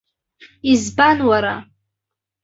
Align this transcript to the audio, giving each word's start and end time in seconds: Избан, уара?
Избан, 0.71 1.17
уара? 1.29 1.55